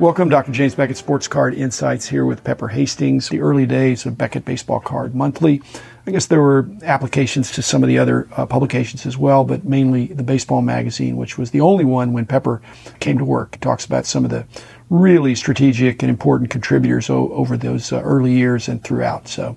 Welcome, 0.00 0.28
Dr. 0.28 0.52
James 0.52 0.76
Beckett, 0.76 0.96
Sports 0.96 1.26
Card 1.26 1.54
Insights 1.54 2.06
here 2.08 2.24
with 2.24 2.44
Pepper 2.44 2.68
Hastings. 2.68 3.30
The 3.30 3.40
early 3.40 3.66
days 3.66 4.06
of 4.06 4.16
Beckett 4.16 4.44
Baseball 4.44 4.78
Card 4.78 5.12
Monthly. 5.12 5.60
I 6.06 6.12
guess 6.12 6.26
there 6.26 6.40
were 6.40 6.68
applications 6.84 7.50
to 7.52 7.62
some 7.62 7.82
of 7.82 7.88
the 7.88 7.98
other 7.98 8.28
uh, 8.36 8.46
publications 8.46 9.06
as 9.06 9.18
well, 9.18 9.42
but 9.42 9.64
mainly 9.64 10.06
the 10.06 10.22
baseball 10.22 10.62
magazine, 10.62 11.16
which 11.16 11.36
was 11.36 11.50
the 11.50 11.60
only 11.60 11.84
one 11.84 12.12
when 12.12 12.26
Pepper 12.26 12.62
came 13.00 13.18
to 13.18 13.24
work. 13.24 13.56
It 13.56 13.60
talks 13.60 13.84
about 13.84 14.06
some 14.06 14.24
of 14.24 14.30
the 14.30 14.46
really 14.88 15.34
strategic 15.34 16.00
and 16.02 16.08
important 16.10 16.48
contributors 16.50 17.10
o- 17.10 17.32
over 17.32 17.56
those 17.56 17.92
uh, 17.92 18.00
early 18.00 18.32
years 18.32 18.68
and 18.68 18.82
throughout. 18.84 19.26
So 19.26 19.56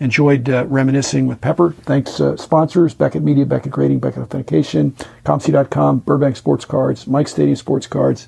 enjoyed 0.00 0.48
uh, 0.48 0.64
reminiscing 0.68 1.26
with 1.26 1.42
Pepper. 1.42 1.72
Thanks, 1.82 2.18
uh, 2.18 2.38
sponsors, 2.38 2.94
Beckett 2.94 3.22
Media, 3.22 3.44
Beckett 3.44 3.72
Grading, 3.72 4.00
Beckett 4.00 4.22
Authentication, 4.22 4.92
ComC.com, 5.26 5.98
Burbank 5.98 6.36
Sports 6.36 6.64
Cards, 6.64 7.06
Mike 7.06 7.28
Stadium 7.28 7.56
Sports 7.56 7.86
Cards, 7.86 8.26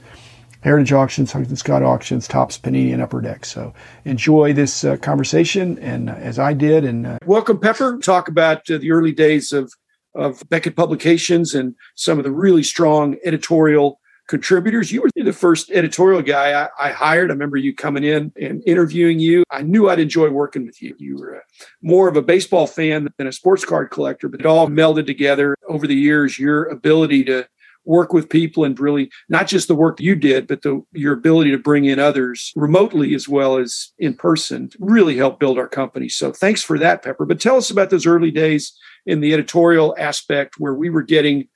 Heritage 0.64 0.95
Auctions, 0.95 1.30
Huggins 1.30 1.50
and 1.50 1.59
Scott 1.59 1.82
Auctions, 1.82 2.27
Topps 2.27 2.56
Panini, 2.56 2.95
and 2.95 3.02
Upper 3.02 3.20
Deck. 3.20 3.45
So 3.45 3.74
enjoy 4.06 4.55
this 4.55 4.82
uh, 4.82 4.96
conversation, 4.96 5.78
and 5.78 6.09
uh, 6.09 6.14
as 6.14 6.38
I 6.38 6.55
did, 6.55 6.86
and 6.86 7.06
uh, 7.06 7.18
welcome 7.27 7.60
Pepper. 7.60 7.98
Talk 7.98 8.28
about 8.28 8.70
uh, 8.70 8.78
the 8.78 8.91
early 8.91 9.12
days 9.12 9.52
of 9.52 9.70
of 10.14 10.42
Beckett 10.48 10.74
Publications 10.74 11.55
and 11.55 11.74
some 11.96 12.16
of 12.16 12.24
the 12.24 12.30
really 12.30 12.62
strong 12.62 13.16
editorial 13.27 14.00
contributors. 14.27 14.91
You 14.91 15.02
were 15.02 15.10
the 15.14 15.34
first 15.34 15.70
editorial 15.70 16.22
guy 16.22 16.62
I, 16.62 16.69
I, 16.88 16.92
hired. 16.92 17.30
I 17.30 17.34
remember 17.34 17.58
you 17.58 17.74
coming 17.74 18.05
in 18.05 18.33
and 18.41 18.62
interviewing 18.64 19.19
you. 19.19 19.42
I 19.50 19.60
knew 19.62 19.91
I'd 19.91 19.98
enjoy 19.98 20.30
working 20.30 20.64
with 20.64 20.80
you. 20.80 20.94
You 20.98 21.19
were 21.19 21.34
a, 21.34 21.41
more 21.83 22.08
of 22.08 22.16
a 22.16 22.22
baseball 22.22 22.66
fan 22.66 23.08
than 23.19 23.27
a 23.27 23.33
sports 23.33 23.66
card 23.66 23.91
collector, 23.91 24.28
but 24.28 24.41
it 24.41 24.46
all 24.46 24.69
melded 24.69 25.06
together 25.06 25.56
over 25.69 25.86
the 25.86 25.94
years. 25.94 26.38
Your 26.38 26.64
ability 26.64 27.25
to 27.25 27.47
work 27.84 28.12
with 28.12 28.28
people 28.28 28.64
and 28.64 28.78
really 28.78 29.10
not 29.28 29.46
just 29.46 29.68
the 29.68 29.74
work 29.74 29.96
that 29.96 30.04
you 30.04 30.14
did, 30.14 30.46
but 30.46 30.62
the, 30.62 30.82
your 30.92 31.12
ability 31.12 31.50
to 31.50 31.58
bring 31.58 31.84
in 31.84 31.98
others 31.98 32.52
remotely 32.56 33.14
as 33.14 33.28
well 33.28 33.56
as 33.56 33.92
in 33.98 34.14
person 34.14 34.70
really 34.78 35.16
helped 35.16 35.41
build 35.41 35.58
our 35.58 35.68
company. 35.68 36.08
So 36.08 36.32
thanks 36.32 36.62
for 36.62 36.78
that, 36.78 37.02
Pepper. 37.02 37.26
But 37.26 37.41
tell 37.41 37.56
us 37.56 37.70
about 37.70 37.91
those 37.91 38.06
early 38.06 38.30
days 38.30 38.72
in 39.06 39.20
the 39.20 39.32
editorial 39.32 39.94
aspect 39.98 40.54
where 40.58 40.74
we 40.74 40.91
were 40.91 41.02
getting 41.02 41.48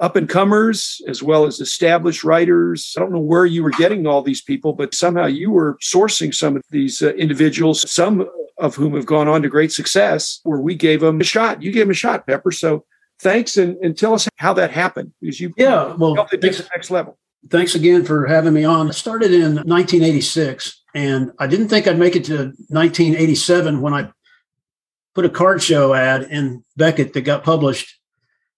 up 0.00 0.16
and 0.16 0.28
comers 0.28 1.00
as 1.08 1.22
well 1.22 1.44
as 1.44 1.60
established 1.60 2.22
writers. 2.22 2.94
I 2.96 3.00
don't 3.00 3.12
know 3.12 3.18
where 3.18 3.46
you 3.46 3.62
were 3.64 3.70
getting 3.70 4.06
all 4.06 4.22
these 4.22 4.40
people, 4.40 4.72
but 4.72 4.94
somehow 4.94 5.26
you 5.26 5.50
were 5.50 5.76
sourcing 5.82 6.32
some 6.32 6.56
of 6.56 6.62
these 6.70 7.02
uh, 7.02 7.12
individuals, 7.14 7.90
some 7.90 8.28
of 8.58 8.76
whom 8.76 8.94
have 8.94 9.06
gone 9.06 9.28
on 9.28 9.42
to 9.42 9.48
great 9.48 9.72
success, 9.72 10.40
where 10.44 10.60
we 10.60 10.74
gave 10.74 11.00
them 11.00 11.20
a 11.20 11.24
shot. 11.24 11.62
You 11.62 11.72
gave 11.72 11.82
them 11.82 11.90
a 11.90 11.94
shot, 11.94 12.26
Pepper. 12.26 12.52
So 12.52 12.84
thanks 13.20 13.56
and, 13.56 13.76
and 13.78 13.96
tell 13.96 14.14
us 14.14 14.28
how 14.36 14.52
that 14.52 14.70
happened 14.70 15.12
because 15.20 15.40
you 15.40 15.52
yeah 15.56 15.94
well 15.96 16.14
helped 16.14 16.32
it 16.32 16.40
to 16.40 16.50
the 16.50 16.68
next 16.74 16.90
level. 16.90 17.18
Thanks 17.50 17.74
again 17.74 18.04
for 18.04 18.26
having 18.26 18.52
me 18.52 18.64
on. 18.64 18.88
I 18.88 18.92
started 18.92 19.32
in 19.32 19.54
1986 19.56 20.78
and 20.94 21.32
i 21.38 21.46
didn't 21.46 21.68
think 21.68 21.86
i'd 21.86 21.98
make 21.98 22.16
it 22.16 22.24
to 22.24 22.52
1987 22.68 23.80
when 23.80 23.94
i 23.94 24.08
put 25.14 25.24
a 25.24 25.30
card 25.30 25.62
show 25.62 25.94
ad 25.94 26.22
in 26.24 26.64
beckett 26.76 27.12
that 27.12 27.22
got 27.22 27.44
published 27.44 27.98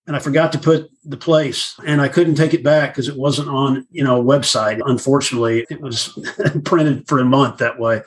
and 0.07 0.17
i 0.17 0.19
forgot 0.19 0.53
to 0.53 0.59
put 0.59 0.91
the 1.05 1.17
place 1.17 1.75
and 1.87 2.01
i 2.01 2.09
couldn't 2.09 2.35
take 2.35 2.55
it 2.55 2.63
back 2.63 2.93
because 2.93 3.09
it 3.09 3.17
wasn't 3.17 3.49
on 3.49 3.87
you 3.91 4.05
know 4.05 4.21
a 4.21 4.25
website 4.25 4.81
unfortunately. 4.87 5.67
It 5.71 5.81
was 5.81 6.19
printed 6.65 7.07
for 7.09 7.19
a 7.19 7.25
month 7.25 7.59
that 7.59 7.79
way. 7.79 8.03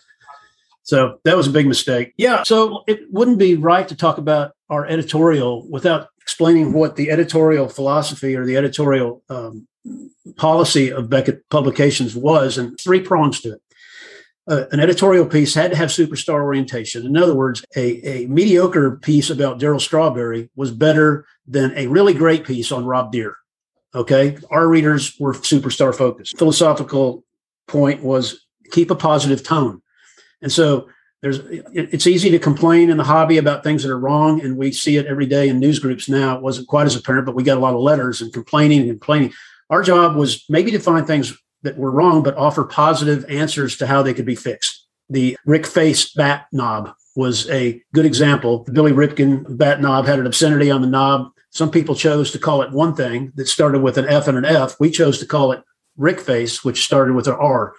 So 0.86 1.20
that 1.23 1.38
was 1.38 1.48
a 1.48 1.52
big 1.52 1.67
mistake. 1.67 2.14
Yeah 2.17 2.44
so 2.44 2.84
it 2.88 3.02
wouldn't 3.12 3.40
be 3.40 3.56
right 3.56 3.88
to 3.88 3.95
talk 3.95 4.17
about 4.17 4.54
our 4.70 4.86
editorial 4.86 5.67
without 5.70 6.10
explaining 6.24 6.74
what 6.74 6.96
the 6.96 7.12
editorial 7.12 7.68
philosophy 7.68 8.36
or 8.36 8.46
the 8.46 8.58
editorial 8.58 9.22
um, 9.30 9.68
policy 10.38 10.92
of 10.92 11.10
Beckett 11.10 11.48
Publications 11.50 12.16
was, 12.16 12.58
and 12.58 12.80
three 12.80 13.02
prongs 13.02 13.42
to 13.42 13.54
it. 13.54 13.61
Uh, 14.48 14.66
an 14.72 14.80
editorial 14.80 15.26
piece 15.26 15.54
had 15.54 15.72
to 15.72 15.78
have 15.78 15.89
superstar 15.89 16.42
orientation. 16.42 17.06
In 17.06 17.16
other 17.16 17.36
words, 17.36 17.64
a, 17.76 18.23
a 18.23 18.28
mediocre 18.28 18.98
piece 18.98 19.30
about 19.30 19.60
Darryl 19.60 19.80
Strawberry 19.80 20.50
was 20.56 20.72
better 20.72 21.26
than 21.48 21.72
a 21.78 21.88
really 21.88 22.14
great 22.14 22.45
piece 22.45 22.72
on 22.72 22.86
Rob 22.86 23.12
Deer. 23.12 23.36
Okay. 23.95 24.38
Our 24.50 24.67
readers 24.67 25.17
were 25.20 25.33
superstar 25.33 25.95
focused. 25.95 26.38
Philosophical 26.38 27.23
point 27.67 28.04
was 28.04 28.45
keep 28.72 28.92
a 28.92 28.95
positive 28.95 29.44
tone. 29.44 29.82
And 30.42 30.52
so 30.52 30.89
there's 31.23 31.39
it's 31.72 32.06
easy 32.06 32.30
to 32.32 32.38
complain 32.38 32.89
in 32.89 32.98
the 32.98 33.04
hobby 33.06 33.38
about 33.38 33.64
things 33.64 33.82
that 33.82 33.92
are 33.92 33.98
wrong 33.98 34.42
and 34.42 34.58
we 34.58 34.73
see 34.73 34.98
it 34.98 35.06
every 35.06 35.26
day 35.26 35.48
in 35.48 35.58
news 35.58 35.80
groups 35.80 36.10
now. 36.10 36.36
It 36.36 36.44
wasn't 36.44 36.67
quite 36.67 36.86
as 36.86 36.98
apparent 36.98 37.26
but 37.26 37.34
we 37.34 37.44
got 37.44 37.58
a 37.58 37.61
lot 37.61 37.73
of 37.73 37.80
letters 37.80 38.20
and 38.20 38.32
complaining 38.34 38.82
and 38.82 38.89
complaining. 38.89 39.32
Our 39.70 39.82
job 39.82 40.17
was 40.17 40.44
maybe 40.50 40.70
to 40.72 40.80
find 40.80 41.08
things 41.08 41.33
that 41.62 41.78
were 41.78 41.92
wrong 41.92 42.23
but 42.23 42.36
offer 42.36 42.66
positive 42.66 43.23
answers 43.30 43.78
to 43.78 43.88
how 43.88 44.04
they 44.04 44.14
could 44.14 44.26
be 44.26 44.36
fixed. 44.36 44.86
The 45.10 45.38
rick 45.45 45.66
face 45.66 46.12
bat 46.12 46.48
knob 46.52 46.94
was 47.16 47.50
a 47.50 47.82
good 47.94 48.06
example. 48.06 48.66
Billy 48.73 48.92
Ripken 48.92 49.58
bat 49.58 49.80
knob 49.80 50.06
had 50.06 50.20
an 50.20 50.26
obscenity 50.26 50.70
on 50.70 50.82
the 50.82 50.88
knob. 50.88 51.32
Some 51.52 51.72
people 51.72 51.95
chose 51.95 52.32
to 52.32 52.39
call 52.39 52.64
it 52.64 52.73
one 52.73 52.95
thing 52.95 53.32
that 53.36 53.48
started 53.48 53.82
with 53.82 53.98
an 53.98 54.10
f 54.10 54.28
and 54.28 54.38
an 54.38 54.44
f. 54.44 54.78
We 54.78 54.92
chose 54.92 55.20
to 55.20 55.26
call 55.26 55.54
it 55.54 55.64
rick 55.95 56.20
face 56.20 56.66
which 56.66 56.83
started 56.83 57.14
with 57.14 57.28
an 57.28 57.36
r 57.39 57.76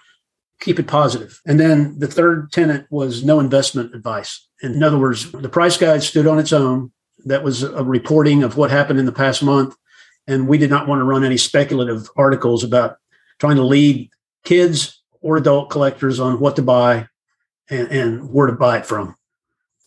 keep 0.59 0.79
it 0.79 0.87
positive. 0.87 1.41
And 1.45 1.59
then 1.59 1.99
the 1.99 2.07
third 2.07 2.51
tenet 2.51 2.87
was 2.89 3.23
no 3.23 3.39
investment 3.39 3.93
advice. 3.93 4.47
In 4.61 4.81
other 4.83 4.97
words, 4.97 5.31
the 5.31 5.49
price 5.49 5.77
guide 5.77 6.03
stood 6.03 6.27
on 6.27 6.39
its 6.39 6.53
own. 6.53 6.91
That 7.25 7.43
was 7.43 7.63
a 7.63 7.83
reporting 7.83 8.43
of 8.43 8.57
what 8.57 8.71
happened 8.71 8.99
in 8.99 9.05
the 9.05 9.11
past 9.11 9.43
month. 9.43 9.75
And 10.27 10.47
we 10.47 10.57
did 10.57 10.69
not 10.69 10.87
want 10.87 10.99
to 10.99 11.03
run 11.03 11.23
any 11.23 11.37
speculative 11.37 12.09
articles 12.15 12.63
about 12.63 12.97
trying 13.39 13.57
to 13.57 13.63
lead 13.63 14.09
kids 14.43 15.03
or 15.21 15.37
adult 15.37 15.69
collectors 15.69 16.19
on 16.19 16.39
what 16.39 16.55
to 16.55 16.61
buy 16.61 17.07
and, 17.69 17.87
and 17.89 18.29
where 18.31 18.47
to 18.47 18.53
buy 18.53 18.77
it 18.77 18.85
from. 18.85 19.15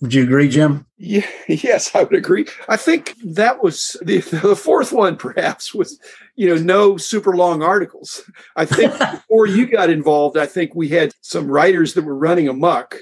Would 0.00 0.14
you 0.14 0.22
agree, 0.22 0.48
Jim? 0.48 0.86
Yeah, 0.96 1.26
yes, 1.48 1.94
I 1.94 2.04
would 2.04 2.14
agree. 2.14 2.46
I 2.68 2.76
think 2.76 3.16
that 3.24 3.62
was 3.62 3.96
the, 4.02 4.18
the 4.18 4.54
fourth 4.54 4.92
one, 4.92 5.16
perhaps, 5.16 5.74
was, 5.74 5.98
you 6.36 6.48
know, 6.48 6.60
no 6.60 6.96
super 6.96 7.36
long 7.36 7.62
articles. 7.62 8.22
I 8.54 8.64
think 8.64 8.96
before 8.98 9.46
you 9.46 9.66
got 9.66 9.90
involved, 9.90 10.36
I 10.36 10.46
think 10.46 10.74
we 10.74 10.88
had 10.88 11.12
some 11.20 11.50
writers 11.50 11.94
that 11.94 12.04
were 12.04 12.16
running 12.16 12.48
amok. 12.48 12.96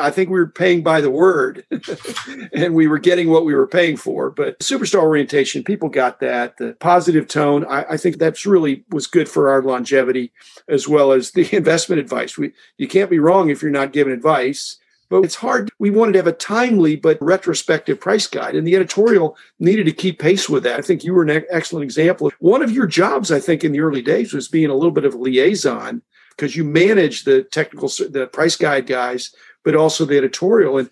I 0.00 0.10
think 0.10 0.30
we 0.30 0.38
were 0.38 0.46
paying 0.46 0.84
by 0.84 1.00
the 1.00 1.10
word 1.10 1.64
and 2.52 2.76
we 2.76 2.86
were 2.86 3.00
getting 3.00 3.28
what 3.28 3.44
we 3.44 3.54
were 3.54 3.66
paying 3.66 3.96
for. 3.96 4.30
But 4.30 4.60
superstar 4.60 5.02
orientation, 5.02 5.64
people 5.64 5.88
got 5.88 6.20
that. 6.20 6.56
The 6.58 6.76
positive 6.78 7.26
tone, 7.26 7.64
I, 7.66 7.84
I 7.90 7.96
think 7.96 8.18
that's 8.18 8.46
really 8.46 8.84
was 8.90 9.08
good 9.08 9.28
for 9.28 9.50
our 9.50 9.62
longevity 9.62 10.32
as 10.68 10.86
well 10.86 11.10
as 11.10 11.32
the 11.32 11.52
investment 11.56 11.98
advice. 11.98 12.38
We 12.38 12.52
you 12.78 12.86
can't 12.86 13.10
be 13.10 13.18
wrong 13.18 13.50
if 13.50 13.62
you're 13.62 13.72
not 13.72 13.92
giving 13.92 14.12
advice 14.12 14.78
but 15.10 15.24
it's 15.24 15.34
hard. 15.34 15.70
We 15.78 15.90
wanted 15.90 16.12
to 16.12 16.18
have 16.20 16.26
a 16.26 16.32
timely 16.32 16.96
but 16.96 17.18
retrospective 17.20 18.00
price 18.00 18.26
guide, 18.26 18.54
and 18.54 18.66
the 18.66 18.76
editorial 18.76 19.36
needed 19.58 19.84
to 19.84 19.92
keep 19.92 20.18
pace 20.20 20.48
with 20.48 20.62
that. 20.62 20.78
I 20.78 20.82
think 20.82 21.04
you 21.04 21.12
were 21.12 21.24
an 21.24 21.44
excellent 21.50 21.84
example. 21.84 22.32
One 22.38 22.62
of 22.62 22.70
your 22.70 22.86
jobs, 22.86 23.30
I 23.30 23.40
think, 23.40 23.64
in 23.64 23.72
the 23.72 23.80
early 23.80 24.02
days 24.02 24.32
was 24.32 24.48
being 24.48 24.70
a 24.70 24.74
little 24.74 24.92
bit 24.92 25.04
of 25.04 25.14
a 25.14 25.18
liaison 25.18 26.00
because 26.30 26.56
you 26.56 26.64
managed 26.64 27.26
the 27.26 27.42
technical, 27.42 27.88
the 27.88 28.30
price 28.32 28.56
guide 28.56 28.86
guys, 28.86 29.34
but 29.64 29.74
also 29.74 30.04
the 30.04 30.16
editorial, 30.16 30.78
and 30.78 30.88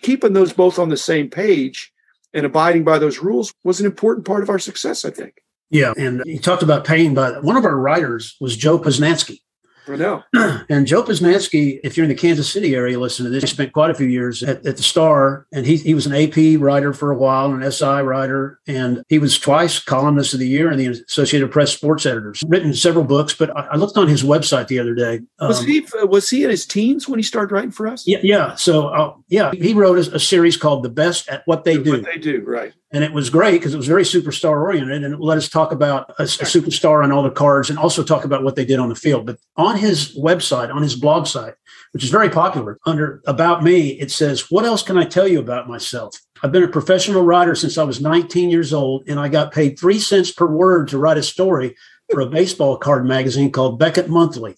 keeping 0.00 0.32
those 0.32 0.52
both 0.52 0.78
on 0.78 0.88
the 0.88 0.96
same 0.96 1.28
page 1.28 1.92
and 2.32 2.46
abiding 2.46 2.84
by 2.84 2.98
those 2.98 3.18
rules 3.18 3.52
was 3.64 3.80
an 3.80 3.86
important 3.86 4.24
part 4.24 4.42
of 4.42 4.50
our 4.50 4.58
success. 4.58 5.04
I 5.04 5.10
think. 5.10 5.42
Yeah, 5.70 5.92
and 5.98 6.22
you 6.24 6.38
talked 6.38 6.62
about 6.62 6.86
paying 6.86 7.12
but 7.12 7.42
one 7.42 7.56
of 7.56 7.64
our 7.64 7.76
writers 7.76 8.36
was 8.40 8.56
Joe 8.56 8.78
Posnanski. 8.78 9.40
I 9.88 9.96
know. 9.96 10.22
and 10.68 10.86
Joe 10.86 11.02
Posnanski, 11.02 11.80
if 11.82 11.96
you're 11.96 12.04
in 12.04 12.10
the 12.10 12.14
Kansas 12.14 12.50
City 12.50 12.74
area, 12.74 12.98
listen 12.98 13.24
to 13.24 13.30
this. 13.30 13.42
He 13.42 13.48
spent 13.48 13.72
quite 13.72 13.90
a 13.90 13.94
few 13.94 14.06
years 14.06 14.42
at, 14.42 14.64
at, 14.66 14.76
the 14.76 14.82
Star, 14.82 15.46
and 15.52 15.66
he 15.66 15.76
he 15.76 15.94
was 15.94 16.06
an 16.06 16.14
AP 16.14 16.60
writer 16.60 16.92
for 16.92 17.10
a 17.10 17.16
while, 17.16 17.52
an 17.52 17.70
SI 17.70 18.02
writer, 18.02 18.60
and 18.66 19.02
he 19.08 19.18
was 19.18 19.38
twice 19.38 19.78
columnist 19.78 20.34
of 20.34 20.40
the 20.40 20.48
year 20.48 20.70
in 20.70 20.78
the 20.78 20.86
Associated 20.86 21.50
Press 21.50 21.72
sports 21.72 22.06
editors. 22.06 22.42
Written 22.46 22.74
several 22.74 23.04
books, 23.04 23.34
but 23.34 23.56
I, 23.56 23.62
I 23.72 23.76
looked 23.76 23.96
on 23.96 24.08
his 24.08 24.22
website 24.22 24.68
the 24.68 24.78
other 24.78 24.94
day. 24.94 25.20
Was 25.40 25.60
um, 25.60 25.66
he 25.66 25.84
was 26.02 26.28
he 26.28 26.44
in 26.44 26.50
his 26.50 26.66
teens 26.66 27.08
when 27.08 27.18
he 27.18 27.22
started 27.22 27.52
writing 27.52 27.70
for 27.70 27.86
us? 27.86 28.06
Yeah, 28.06 28.18
yeah. 28.22 28.54
So 28.54 28.88
uh, 28.88 29.14
yeah, 29.28 29.52
he 29.52 29.74
wrote 29.74 29.98
a, 29.98 30.16
a, 30.16 30.20
series 30.20 30.56
called 30.56 30.82
"The 30.82 30.90
Best 30.90 31.28
at 31.28 31.42
What 31.46 31.64
They 31.64 31.82
Do." 31.82 31.92
What 31.92 32.04
they 32.04 32.18
do, 32.18 32.42
right? 32.46 32.72
And 32.90 33.04
it 33.04 33.12
was 33.12 33.28
great 33.28 33.52
because 33.52 33.74
it 33.74 33.76
was 33.76 33.86
very 33.86 34.02
superstar 34.02 34.62
oriented 34.62 35.04
and 35.04 35.14
it 35.14 35.20
let 35.20 35.36
us 35.36 35.48
talk 35.48 35.72
about 35.72 36.08
a, 36.18 36.22
a, 36.22 36.46
superstar 36.46 37.04
on 37.04 37.12
all 37.12 37.22
the 37.22 37.30
cards 37.30 37.68
and 37.68 37.78
also 37.78 38.02
talk 38.02 38.24
about 38.24 38.42
what 38.42 38.56
they 38.56 38.64
did 38.64 38.78
on 38.78 38.88
the 38.88 38.94
field. 38.94 39.26
But 39.26 39.38
on 39.56 39.76
his 39.76 40.18
website 40.18 40.74
on 40.74 40.82
his 40.82 40.94
blog 40.94 41.26
site 41.26 41.54
which 41.92 42.04
is 42.04 42.10
very 42.10 42.30
popular 42.30 42.78
under 42.86 43.22
about 43.26 43.62
me 43.62 43.90
it 44.00 44.10
says 44.10 44.50
what 44.50 44.64
else 44.64 44.82
can 44.82 44.96
i 44.96 45.04
tell 45.04 45.28
you 45.28 45.38
about 45.38 45.68
myself? 45.68 46.18
I've 46.42 46.52
been 46.52 46.62
a 46.62 46.68
professional 46.68 47.22
writer 47.22 47.54
since 47.54 47.76
i 47.76 47.84
was 47.84 48.00
19 48.00 48.50
years 48.50 48.72
old 48.72 49.04
and 49.06 49.20
i 49.20 49.28
got 49.28 49.52
paid 49.52 49.78
three 49.78 49.98
cents 49.98 50.32
per 50.32 50.46
word 50.46 50.88
to 50.88 50.98
write 50.98 51.18
a 51.18 51.22
story 51.22 51.76
for 52.10 52.20
a 52.20 52.26
baseball 52.30 52.78
card 52.78 53.06
magazine 53.06 53.52
called 53.52 53.78
beckett 53.78 54.08
monthly. 54.08 54.56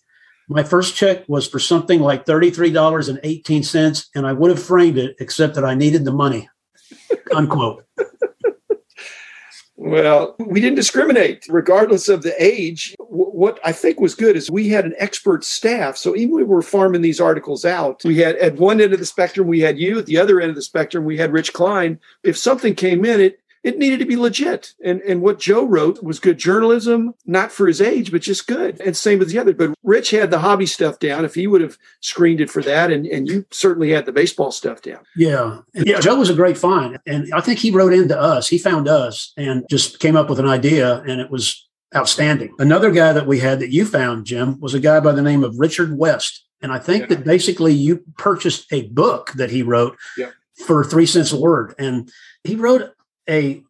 My 0.49 0.65
first 0.65 0.97
check 0.97 1.29
was 1.29 1.47
for 1.47 1.61
something 1.61 2.01
like 2.01 2.27
$33.18 2.27 4.07
and 4.15 4.27
i 4.27 4.33
would 4.33 4.51
have 4.51 4.63
framed 4.63 4.99
it 4.99 5.17
except 5.19 5.57
that 5.57 5.65
i 5.65 5.75
needed 5.75 6.05
the 6.05 6.13
money 6.13 6.49
unquote 7.35 7.85
well, 9.81 10.37
we 10.39 10.61
didn't 10.61 10.77
discriminate 10.77 11.47
regardless 11.49 12.11
of 12.11 12.23
the 12.23 12.35
age. 12.43 12.95
what 12.99 13.59
I 13.65 13.73
think 13.73 13.99
was 13.99 14.15
good 14.15 14.37
is 14.37 14.51
we 14.51 14.69
had 14.69 14.85
an 14.85 14.95
expert 14.99 15.43
staff. 15.43 15.97
So 15.97 16.15
even 16.15 16.35
we 16.35 16.45
were 16.45 16.61
farming 16.61 17.01
these 17.01 17.19
articles 17.19 17.65
out, 17.65 18.03
we 18.05 18.19
had 18.19 18.37
at 18.37 18.57
one 18.57 18.83
end 18.83 18.93
of 18.93 18.99
the 18.99 19.07
spectrum, 19.07 19.49
we 19.49 19.61
had 19.61 19.79
you, 19.79 19.99
at 19.99 20.05
the 20.05 20.19
other 20.19 20.39
end 20.39 20.51
of 20.51 20.57
the 20.57 20.63
spectrum, 20.63 21.07
we 21.07 21.17
had 21.17 21.33
Rich 21.33 21.55
Klein. 21.55 21.99
If 22.23 22.37
something 22.37 22.75
came 22.75 23.07
in, 23.07 23.23
it 23.23 23.40
it 23.63 23.79
needed 23.79 23.99
to 23.99 24.07
be 24.07 24.17
legit. 24.17 24.75
And 24.85 25.01
and 25.03 25.23
what 25.23 25.39
Joe 25.39 25.65
wrote 25.65 26.03
was 26.03 26.19
good 26.19 26.39
journalism, 26.39 27.15
not 27.27 27.53
for 27.53 27.67
his 27.67 27.81
age, 27.81 28.11
but 28.11 28.23
just 28.23 28.47
good. 28.47 28.81
And 28.81 28.97
same 28.97 29.19
with 29.19 29.31
the 29.31 29.39
other. 29.39 29.53
But 29.53 29.75
Rich 29.83 30.11
had 30.11 30.31
the 30.31 30.39
hobby 30.39 30.67
stuff 30.67 30.99
down. 30.99 31.25
If 31.25 31.35
he 31.35 31.47
would 31.47 31.61
have 31.61 31.79
screened 32.01 32.41
it 32.41 32.51
for 32.51 32.63
that, 32.63 32.91
and, 32.91 33.07
and 33.07 33.29
you 33.29 33.45
certainly 33.51 33.91
had 33.91 34.07
the 34.07 34.13
baseball 34.13 34.53
stuff 34.53 34.83
down. 34.83 35.01
Yeah. 35.17 35.61
Yeah. 35.75 36.01
Joe 36.01 36.17
was 36.17 36.31
a 36.31 36.35
great 36.35 36.57
find. 36.57 36.99
And 37.07 37.33
I 37.35 37.41
think 37.41 37.59
he 37.59 37.71
wrote 37.71 37.93
into 37.93 38.19
us. 38.19 38.49
He 38.49 38.59
found 38.59 38.89
us 38.89 39.33
and 39.37 39.65
just 39.71 40.01
came 40.01 40.17
up 40.17 40.31
with 40.31 40.39
an 40.39 40.49
idea 40.49 41.01
and 41.03 41.21
it 41.21 41.31
was 41.31 41.69
outstanding. 41.95 42.55
Another 42.59 42.91
guy 42.91 43.13
that 43.13 43.27
we 43.27 43.41
had 43.41 43.61
that 43.61 43.73
you 43.73 43.85
found, 43.85 44.25
Jim, 44.25 44.59
was 44.61 44.75
a 44.75 44.81
guy 44.81 45.01
by 45.01 45.13
the 45.13 45.23
name 45.23 45.45
of 45.45 45.59
Richard 45.59 45.99
West. 45.99 46.45
And 46.63 46.73
I 46.73 46.79
think 46.79 47.03
yeah. 47.03 47.17
that 47.17 47.25
basically 47.25 47.73
you 47.73 48.03
purchased 48.17 48.73
a 48.73 48.87
book 48.89 49.33
that 49.33 49.51
he 49.51 49.63
wrote 49.63 49.97
yeah. 50.17 50.31
for 50.67 50.85
three 50.85 51.07
cents 51.07 51.33
a 51.33 51.41
word. 51.41 51.75
And 51.79 52.11
he 52.45 52.55
wrote 52.55 52.95
a 53.31 53.63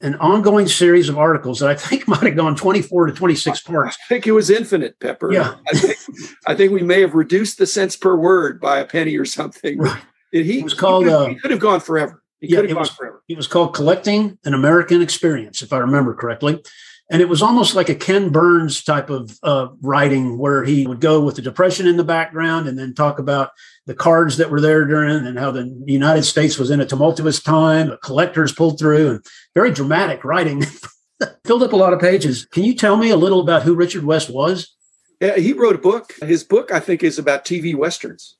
an 0.00 0.14
ongoing 0.16 0.68
series 0.68 1.08
of 1.08 1.18
articles 1.18 1.58
that 1.58 1.68
I 1.68 1.74
think 1.74 2.06
might 2.08 2.22
have 2.22 2.36
gone 2.36 2.54
24 2.54 3.06
to 3.06 3.12
26 3.12 3.60
parts. 3.62 3.98
I 4.04 4.08
think 4.08 4.26
it 4.26 4.32
was 4.32 4.48
infinite, 4.48 4.98
Pepper. 5.00 5.32
Yeah. 5.32 5.56
I 5.68 5.76
think, 5.76 5.98
I 6.46 6.54
think 6.54 6.72
we 6.72 6.82
may 6.82 7.00
have 7.00 7.14
reduced 7.14 7.58
the 7.58 7.66
cents 7.66 7.96
per 7.96 8.14
word 8.14 8.60
by 8.60 8.78
a 8.78 8.84
penny 8.84 9.16
or 9.16 9.24
something. 9.24 9.78
Right. 9.78 10.02
He, 10.30 10.60
it 10.60 10.64
was 10.64 10.74
called, 10.74 11.04
he 11.04 11.10
could, 11.10 11.16
uh, 11.16 11.26
he 11.26 11.34
could 11.34 11.50
have 11.50 11.60
gone 11.60 11.80
forever. 11.80 12.22
He 12.40 12.52
yeah, 12.52 12.60
it 12.60 12.76
was, 12.76 12.90
forever. 12.90 13.24
It 13.28 13.36
was 13.36 13.48
called 13.48 13.74
Collecting 13.74 14.38
an 14.44 14.54
American 14.54 15.02
Experience, 15.02 15.62
if 15.62 15.72
I 15.72 15.78
remember 15.78 16.14
correctly. 16.14 16.62
And 17.10 17.22
it 17.22 17.28
was 17.28 17.40
almost 17.40 17.74
like 17.74 17.88
a 17.88 17.94
Ken 17.94 18.28
Burns 18.28 18.84
type 18.84 19.08
of 19.08 19.38
uh, 19.42 19.68
writing 19.80 20.36
where 20.36 20.64
he 20.64 20.86
would 20.86 21.00
go 21.00 21.20
with 21.20 21.36
the 21.36 21.42
Depression 21.42 21.86
in 21.86 21.96
the 21.96 22.04
background 22.04 22.68
and 22.68 22.78
then 22.78 22.94
talk 22.94 23.18
about 23.18 23.50
the 23.86 23.94
cards 23.94 24.36
that 24.36 24.50
were 24.50 24.60
there 24.60 24.84
during 24.84 25.26
and 25.26 25.38
how 25.38 25.50
the 25.50 25.74
United 25.86 26.24
States 26.24 26.58
was 26.58 26.70
in 26.70 26.80
a 26.80 26.86
tumultuous 26.86 27.40
time, 27.42 27.96
collectors 28.02 28.52
pulled 28.52 28.78
through, 28.78 29.10
and 29.10 29.26
very 29.54 29.70
dramatic 29.70 30.22
writing. 30.24 30.64
Filled 31.44 31.62
up 31.62 31.72
a 31.72 31.76
lot 31.76 31.94
of 31.94 32.00
pages. 32.00 32.44
Can 32.44 32.64
you 32.64 32.74
tell 32.74 32.96
me 32.96 33.10
a 33.10 33.16
little 33.16 33.40
about 33.40 33.62
who 33.62 33.74
Richard 33.74 34.04
West 34.04 34.28
was? 34.28 34.76
Yeah, 35.20 35.36
he 35.36 35.52
wrote 35.52 35.74
a 35.74 35.78
book. 35.78 36.14
His 36.22 36.44
book, 36.44 36.70
I 36.70 36.78
think, 36.78 37.02
is 37.02 37.18
about 37.18 37.44
TV 37.44 37.74
westerns, 37.74 38.36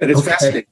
and 0.00 0.10
it's 0.10 0.20
okay. 0.20 0.30
fascinating. 0.30 0.70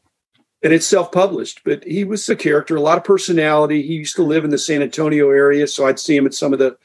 And 0.62 0.72
it's 0.72 0.86
self-published, 0.86 1.60
but 1.64 1.84
he 1.84 2.04
was 2.04 2.26
a 2.30 2.36
character, 2.36 2.76
a 2.76 2.80
lot 2.80 2.96
of 2.96 3.04
personality. 3.04 3.82
He 3.82 3.94
used 3.94 4.16
to 4.16 4.22
live 4.22 4.44
in 4.44 4.50
the 4.50 4.56
San 4.56 4.80
Antonio 4.80 5.28
area, 5.28 5.66
so 5.66 5.86
I'd 5.86 5.98
see 5.98 6.16
him 6.16 6.24
at 6.24 6.32
some 6.32 6.54
of 6.54 6.58
the 6.58 6.78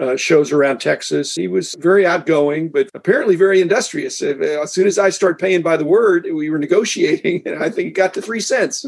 uh, 0.00 0.16
shows 0.16 0.52
around 0.52 0.78
Texas. 0.78 1.34
He 1.34 1.48
was 1.48 1.74
very 1.78 2.04
outgoing, 2.04 2.68
but 2.68 2.88
apparently 2.94 3.36
very 3.36 3.60
industrious. 3.60 4.20
Uh, 4.22 4.36
as 4.62 4.72
soon 4.72 4.86
as 4.86 4.98
I 4.98 5.10
started 5.10 5.38
paying 5.38 5.62
by 5.62 5.76
the 5.76 5.84
word, 5.84 6.26
we 6.32 6.50
were 6.50 6.58
negotiating, 6.58 7.42
and 7.46 7.62
I 7.62 7.70
think 7.70 7.88
it 7.88 7.92
got 7.92 8.14
to 8.14 8.22
three 8.22 8.40
cents. 8.40 8.84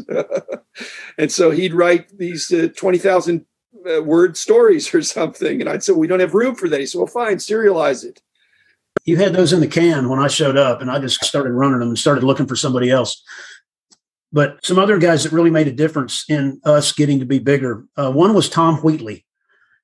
and 1.17 1.31
so 1.31 1.51
he'd 1.51 1.73
write 1.73 2.17
these 2.17 2.51
uh, 2.51 2.69
20,000 2.75 3.45
uh, 3.89 4.03
word 4.03 4.35
stories 4.35 4.93
or 4.93 5.01
something. 5.01 5.61
And 5.61 5.69
I'd 5.69 5.83
say, 5.83 5.93
We 5.93 6.07
don't 6.07 6.19
have 6.19 6.33
room 6.33 6.55
for 6.55 6.67
that. 6.69 6.79
He 6.79 6.85
said, 6.85 6.97
Well, 6.97 7.07
fine, 7.07 7.37
serialize 7.37 8.03
it. 8.03 8.21
You 9.05 9.15
had 9.15 9.33
those 9.33 9.53
in 9.53 9.61
the 9.61 9.67
can 9.67 10.09
when 10.09 10.19
I 10.19 10.27
showed 10.27 10.57
up, 10.57 10.81
and 10.81 10.91
I 10.91 10.99
just 10.99 11.23
started 11.23 11.53
running 11.53 11.79
them 11.79 11.89
and 11.89 11.97
started 11.97 12.23
looking 12.23 12.47
for 12.47 12.57
somebody 12.57 12.89
else. 12.89 13.23
But 14.33 14.63
some 14.65 14.77
other 14.77 14.97
guys 14.97 15.23
that 15.23 15.31
really 15.31 15.49
made 15.49 15.69
a 15.69 15.71
difference 15.71 16.25
in 16.27 16.59
us 16.65 16.91
getting 16.91 17.19
to 17.19 17.25
be 17.25 17.39
bigger. 17.39 17.85
Uh, 17.95 18.11
one 18.11 18.33
was 18.33 18.49
Tom 18.49 18.77
Wheatley 18.77 19.25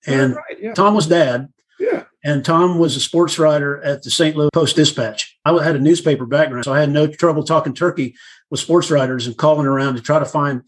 and 0.06 0.36
right, 0.36 0.60
yeah. 0.60 0.74
Tom 0.74 0.94
was 0.94 1.08
dad. 1.08 1.50
Yeah. 1.80 2.04
And 2.24 2.46
Tom 2.46 2.80
was 2.80 2.96
a 2.96 3.02
sports 3.02 3.38
writer 3.38 3.84
at 3.84 4.04
the 4.04 4.10
St. 4.10 4.36
Louis 4.36 4.50
Post 4.54 4.76
Dispatch. 4.76 5.38
I 5.44 5.64
had 5.64 5.76
a 5.76 5.80
newspaper 5.80 6.26
background, 6.26 6.64
so 6.66 6.74
I 6.74 6.80
had 6.80 6.92
no 6.92 7.08
trouble 7.08 7.44
talking 7.44 7.74
turkey 7.74 8.16
with 8.50 8.62
sports 8.62 8.90
writers 8.90 9.28
and 9.28 9.38
calling 9.38 9.66
around 9.66 9.96
to 9.96 10.02
try 10.02 10.20
to 10.20 10.26
find 10.26 10.62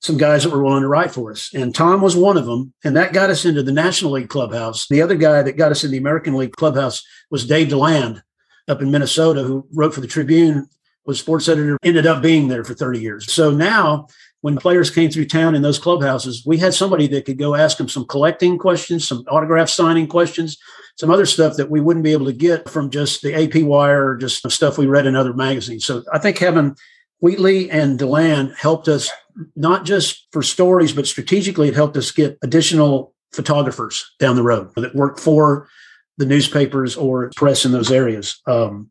some 0.00 0.16
guys 0.16 0.44
that 0.44 0.50
were 0.50 0.62
willing 0.62 0.82
to 0.82 0.88
write 0.88 1.10
for 1.10 1.32
us. 1.32 1.52
And 1.54 1.74
Tom 1.74 2.00
was 2.00 2.14
one 2.14 2.36
of 2.36 2.46
them. 2.46 2.72
And 2.84 2.94
that 2.96 3.12
got 3.12 3.30
us 3.30 3.44
into 3.44 3.62
the 3.62 3.72
National 3.72 4.12
League 4.12 4.28
clubhouse. 4.28 4.86
The 4.88 5.02
other 5.02 5.14
guy 5.14 5.42
that 5.42 5.56
got 5.56 5.72
us 5.72 5.82
in 5.82 5.90
the 5.90 5.96
American 5.96 6.34
League 6.34 6.52
clubhouse 6.52 7.02
was 7.30 7.46
Dave 7.46 7.70
DeLand 7.70 8.22
up 8.68 8.82
in 8.82 8.90
Minnesota, 8.90 9.42
who 9.42 9.66
wrote 9.72 9.94
for 9.94 10.00
the 10.00 10.06
Tribune, 10.06 10.68
was 11.06 11.18
sports 11.18 11.48
editor, 11.48 11.78
ended 11.82 12.06
up 12.06 12.22
being 12.22 12.48
there 12.48 12.64
for 12.64 12.74
30 12.74 13.00
years. 13.00 13.32
So 13.32 13.50
now 13.50 14.08
when 14.44 14.58
players 14.58 14.90
came 14.90 15.10
through 15.10 15.24
town 15.24 15.54
in 15.54 15.62
those 15.62 15.78
clubhouses, 15.78 16.42
we 16.44 16.58
had 16.58 16.74
somebody 16.74 17.06
that 17.06 17.24
could 17.24 17.38
go 17.38 17.54
ask 17.54 17.78
them 17.78 17.88
some 17.88 18.04
collecting 18.04 18.58
questions, 18.58 19.08
some 19.08 19.24
autograph 19.28 19.70
signing 19.70 20.06
questions, 20.06 20.58
some 20.98 21.10
other 21.10 21.24
stuff 21.24 21.56
that 21.56 21.70
we 21.70 21.80
wouldn't 21.80 22.04
be 22.04 22.12
able 22.12 22.26
to 22.26 22.32
get 22.34 22.68
from 22.68 22.90
just 22.90 23.22
the 23.22 23.32
AP 23.32 23.62
wire 23.62 24.06
or 24.06 24.16
just 24.18 24.46
stuff 24.50 24.76
we 24.76 24.84
read 24.84 25.06
in 25.06 25.16
other 25.16 25.32
magazines. 25.32 25.86
So 25.86 26.04
I 26.12 26.18
think 26.18 26.36
having 26.36 26.76
Wheatley 27.20 27.70
and 27.70 27.98
Deland 27.98 28.52
helped 28.58 28.86
us 28.86 29.10
not 29.56 29.86
just 29.86 30.28
for 30.30 30.42
stories, 30.42 30.92
but 30.92 31.06
strategically 31.06 31.68
it 31.68 31.74
helped 31.74 31.96
us 31.96 32.10
get 32.10 32.36
additional 32.42 33.14
photographers 33.32 34.12
down 34.18 34.36
the 34.36 34.42
road 34.42 34.70
that 34.76 34.94
worked 34.94 35.20
for 35.20 35.70
the 36.18 36.26
newspapers 36.26 36.98
or 36.98 37.32
press 37.34 37.64
in 37.64 37.72
those 37.72 37.90
areas. 37.90 38.42
Um, 38.46 38.90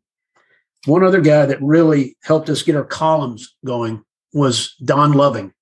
one 0.86 1.04
other 1.04 1.22
guy 1.22 1.46
that 1.46 1.62
really 1.62 2.18
helped 2.24 2.50
us 2.50 2.64
get 2.64 2.76
our 2.76 2.84
columns 2.84 3.56
going 3.64 4.04
was 4.34 4.76
Don 4.84 5.14
Loving 5.14 5.54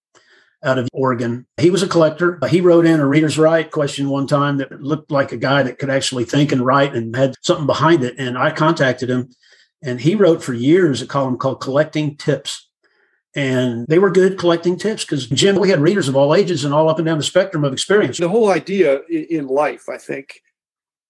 out 0.64 0.78
of 0.78 0.88
Oregon. 0.94 1.46
He 1.58 1.70
was 1.70 1.84
a 1.84 1.88
collector. 1.88 2.40
He 2.50 2.62
wrote 2.62 2.86
in 2.86 3.00
a 3.00 3.08
reader's 3.08 3.38
write 3.38 3.72
question 3.72 4.10
one 4.10 4.28
time 4.28 4.58
that 4.58 4.82
looked 4.82 5.12
like 5.12 5.32
a 5.32 5.38
guy 5.38 5.64
that 5.64 5.80
could 5.80 5.90
actually 5.90 6.26
think 6.26 6.52
and 6.52 6.66
write 6.66 6.96
and 6.96 7.16
had 7.16 7.36
something 7.42 7.66
behind 7.66 8.04
it. 8.04 8.16
And 8.18 8.38
I 8.38 8.52
contacted 8.52 9.10
him 9.10 9.30
and 9.82 10.00
he 10.00 10.16
wrote 10.16 10.44
for 10.44 10.54
years 10.54 11.02
a 11.02 11.08
column 11.08 11.38
called 11.38 11.62
Collecting 11.62 12.16
Tips. 12.18 12.68
And 13.34 13.88
they 13.88 13.98
were 13.98 14.12
good 14.12 14.38
collecting 14.38 14.78
tips 14.78 15.06
because 15.06 15.28
Jim, 15.28 15.56
we 15.56 15.70
had 15.70 15.80
readers 15.80 16.10
of 16.10 16.18
all 16.18 16.36
ages 16.36 16.66
and 16.66 16.74
all 16.74 16.90
up 16.90 17.00
and 17.00 17.06
down 17.06 17.18
the 17.18 17.24
spectrum 17.24 17.64
of 17.64 17.72
experience. 17.72 18.18
The 18.18 18.28
whole 18.28 18.52
idea 18.52 19.02
in 19.04 19.48
life, 19.48 19.88
I 19.88 19.98
think, 19.98 20.42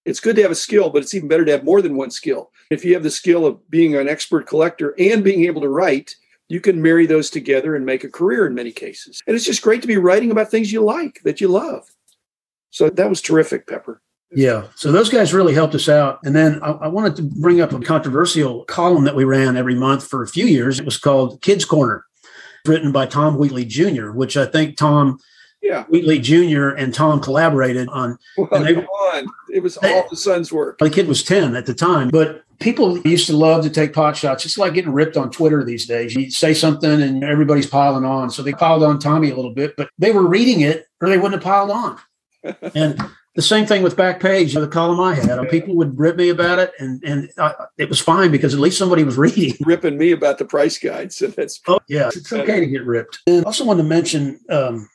it's 0.06 0.20
good 0.20 0.36
to 0.36 0.42
have 0.44 0.52
a 0.52 0.56
skill, 0.56 0.92
but 0.92 1.02
it's 1.02 1.16
even 1.16 1.28
better 1.28 1.46
to 1.46 1.52
have 1.52 1.64
more 1.64 1.82
than 1.82 1.98
one 1.98 2.12
skill. 2.12 2.52
If 2.70 2.86
you 2.86 2.94
have 2.94 3.02
the 3.02 3.10
skill 3.10 3.46
of 3.46 3.68
being 3.72 3.96
an 3.96 4.08
expert 4.08 4.46
collector 4.46 4.94
and 5.00 5.24
being 5.24 5.46
able 5.46 5.62
to 5.62 5.70
write, 5.70 6.16
you 6.52 6.60
can 6.60 6.82
marry 6.82 7.06
those 7.06 7.30
together 7.30 7.78
and 7.78 7.86
make 7.86 8.04
a 8.04 8.10
career 8.10 8.46
in 8.46 8.54
many 8.54 8.74
cases. 8.74 9.22
And 9.26 9.38
it's 9.38 9.46
just 9.46 9.62
great 9.62 9.82
to 9.84 9.88
be 9.88 9.96
writing 9.96 10.32
about 10.32 10.52
things 10.52 10.70
you 10.70 10.84
like, 10.84 11.22
that 11.24 11.40
you 11.40 11.48
love. 11.48 11.90
So 12.72 12.90
that 12.90 13.10
was 13.10 13.22
terrific, 13.22 13.68
Pepper. 13.68 14.02
Yeah. 14.34 14.66
So 14.76 14.92
those 14.92 15.10
guys 15.10 15.34
really 15.34 15.54
helped 15.54 15.76
us 15.76 15.88
out. 15.88 16.20
And 16.26 16.36
then 16.36 16.62
I, 16.62 16.72
I, 16.72 16.88
wanted 16.90 17.16
to 17.18 17.24
bring 17.24 17.62
up 17.62 17.72
a 17.72 17.80
controversial 17.80 18.66
column 18.66 19.06
that 19.06 19.16
we 19.16 19.24
ran 19.24 19.56
every 19.56 19.76
month 19.76 20.06
for 20.06 20.24
a 20.24 20.28
few 20.28 20.46
years. 20.46 20.78
It 20.78 20.86
was 20.86 20.98
called 20.98 21.42
Kids 21.42 21.64
Corner, 21.64 22.06
written 22.68 22.92
by 22.92 23.06
Tom 23.06 23.38
Wheatley 23.38 23.64
Jr., 23.64 24.12
which 24.12 24.36
I 24.36 24.46
think 24.46 24.76
Tom 24.76 25.20
yeah. 25.62 25.86
Wheatley 25.86 26.20
Jr. 26.20 26.70
and 26.70 26.94
Tom 26.94 27.22
collaborated 27.22 27.88
on. 27.90 28.18
Well, 28.38 28.64
they, 28.64 28.74
come 28.74 28.86
on. 28.86 29.28
It 29.54 29.62
was 29.62 29.78
all 29.78 30.08
the 30.10 30.16
son's 30.16 30.52
work. 30.52 30.80
The 30.80 30.90
kid 30.90 31.08
was 31.08 31.24
10 31.24 31.56
at 31.56 31.66
the 31.66 31.74
time, 31.74 32.10
but 32.10 32.44
people 32.60 32.98
used 33.00 33.28
to 33.28 33.36
love 33.36 33.64
to 33.64 33.70
take 33.70 33.94
pot 33.94 34.16
shots. 34.16 34.46
It's 34.46 34.58
like 34.58 34.74
getting 34.74 34.94
ripped 34.94 35.18
on 35.18 35.30
Twitter 35.32 35.64
these 35.64 35.86
days. 35.86 36.16
You 36.16 36.32
say 36.32 36.54
something 36.54 37.02
and 37.02 37.24
everybody's 37.24 37.68
piling 37.68 38.06
on. 38.06 38.30
So 38.30 38.44
they 38.44 38.54
piled 38.54 38.84
on 38.84 39.00
Tommy 39.00 39.30
a 39.30 39.36
little 39.36 39.54
bit, 39.54 39.76
but 39.76 39.90
they 39.98 40.12
were 40.12 40.26
reading 40.26 40.62
it 40.62 40.88
or 41.02 41.10
they 41.10 41.18
wouldn't 41.18 41.42
have 41.42 41.44
piled 41.44 41.72
on. 41.72 41.98
and 42.76 43.00
the 43.36 43.42
same 43.42 43.66
thing 43.66 43.82
with 43.82 43.96
Backpage, 43.96 44.54
the 44.54 44.68
column 44.68 45.00
I 45.00 45.16
had. 45.16 45.50
People 45.50 45.76
would 45.78 45.98
rip 45.98 46.18
me 46.18 46.30
about 46.30 46.60
it, 46.60 46.74
and 46.80 47.02
and 47.04 47.30
I, 47.38 47.54
it 47.78 47.88
was 47.88 48.02
fine 48.02 48.30
because 48.30 48.54
at 48.54 48.60
least 48.60 48.78
somebody 48.78 49.04
was 49.04 49.18
reading. 49.18 49.56
Ripping 49.62 49.98
me 49.98 50.12
about 50.12 50.38
the 50.38 50.46
price 50.46 50.78
guide, 50.78 51.14
so 51.14 51.28
that's 51.28 51.62
oh 51.68 51.80
yeah, 51.88 52.10
it's 52.10 52.34
okay 52.34 52.60
to 52.60 52.66
get 52.66 52.86
ripped. 52.86 53.20
And 53.28 53.46
I 53.46 53.48
also 53.48 53.64
want 53.64 53.78
to 53.78 53.84
mention 53.84 54.40
um, 54.50 54.90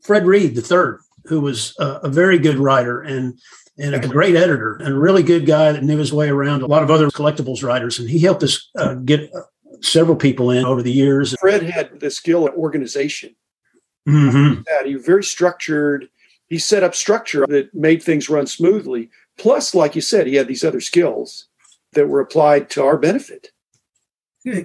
Fred 0.00 0.26
Reed 0.26 0.54
the 0.54 0.62
third, 0.62 1.00
who 1.26 1.40
was 1.40 1.74
a, 1.78 2.00
a 2.04 2.08
very 2.08 2.38
good 2.38 2.56
writer 2.56 3.00
and 3.00 3.38
and 3.78 3.94
a 3.94 4.06
great 4.06 4.36
editor 4.36 4.74
and 4.76 4.88
a 4.88 4.98
really 4.98 5.22
good 5.22 5.46
guy 5.46 5.72
that 5.72 5.82
knew 5.82 5.96
his 5.96 6.12
way 6.12 6.28
around 6.28 6.62
a 6.62 6.66
lot 6.66 6.82
of 6.82 6.90
other 6.90 7.08
collectibles 7.08 7.62
writers. 7.62 7.98
And 7.98 8.08
he 8.08 8.18
helped 8.18 8.42
us 8.42 8.68
uh, 8.76 8.94
get 8.94 9.34
uh, 9.34 9.42
several 9.80 10.16
people 10.16 10.50
in 10.50 10.64
over 10.64 10.82
the 10.82 10.92
years. 10.92 11.34
Fred 11.40 11.62
had 11.62 11.98
the 11.98 12.10
skill 12.10 12.46
of 12.46 12.54
organization. 12.54 13.34
Mm-hmm. 14.06 14.86
He 14.86 14.94
was 14.94 15.06
very 15.06 15.24
structured. 15.24 16.08
He 16.48 16.58
set 16.58 16.82
up 16.82 16.94
structure 16.94 17.46
that 17.48 17.74
made 17.74 18.02
things 18.02 18.28
run 18.28 18.46
smoothly. 18.46 19.10
Plus, 19.38 19.74
like 19.74 19.94
you 19.94 20.02
said, 20.02 20.26
he 20.26 20.34
had 20.34 20.48
these 20.48 20.64
other 20.64 20.80
skills 20.80 21.48
that 21.92 22.08
were 22.08 22.20
applied 22.20 22.68
to 22.70 22.84
our 22.84 22.98
benefit. 22.98 23.52